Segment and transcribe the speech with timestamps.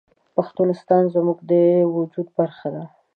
[0.35, 1.51] پښتونستان زموږ د
[1.95, 2.83] وجود برخه ده